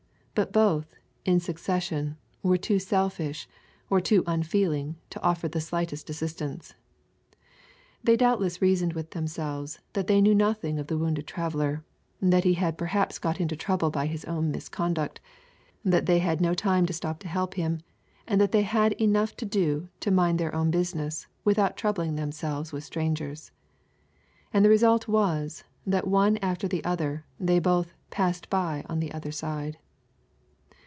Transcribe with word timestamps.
But 0.33 0.53
both, 0.53 0.95
in 1.25 1.41
succession, 1.41 2.15
were 2.41 2.57
too 2.57 2.79
selfish, 2.79 3.49
or 3.89 3.99
too 3.99 4.23
unfeeling 4.25 4.95
to 5.09 5.21
offer 5.21 5.49
the 5.49 5.59
slightest 5.59 6.09
assistance. 6.09 6.73
\ 7.33 8.03
They 8.05 8.15
doubtless 8.15 8.61
reasoned 8.61 8.93
with 8.93 9.11
themselves, 9.11 9.81
that 9.91 10.07
they 10.07 10.21
knew 10.21 10.33
nothing 10.33 10.79
of 10.79 10.87
the 10.87 10.97
wounded 10.97 11.27
traveller,— 11.27 11.83
that 12.21 12.45
he 12.45 12.53
had 12.53 12.77
perhaps 12.77 13.19
got 13.19 13.41
into 13.41 13.57
trouble 13.57 13.91
by 13.91 14.05
his 14.05 14.23
own 14.23 14.51
misconduct,— 14.51 15.19
that 15.85 16.05
they 16.05 16.19
had 16.19 16.39
no 16.39 16.53
time 16.53 16.85
to 16.85 16.93
stop 16.93 17.19
to 17.19 17.27
help 17.27 17.55
him,— 17.55 17.81
and 18.27 18.39
that 18.39 18.53
they 18.53 18.63
had 18.63 18.93
enough 18.93 19.35
to 19.35 19.45
do 19.45 19.89
to 19.99 20.11
mind 20.11 20.39
their 20.39 20.55
own 20.55 20.71
business, 20.71 21.27
without 21.43 21.75
troubling 21.75 22.15
themselves 22.15 22.71
with 22.71 22.85
strangers. 22.85 23.51
And 24.53 24.63
the 24.63 24.69
result 24.69 25.09
was, 25.09 25.65
that 25.85 26.07
one 26.07 26.37
after 26.37 26.69
the 26.69 26.83
other, 26.85 27.25
they 27.37 27.59
both" 27.59 27.93
passed 28.11 28.49
by 28.49 28.85
on 28.87 29.01
the 29.01 29.11
other 29.11 29.33
side.'' 29.33 29.77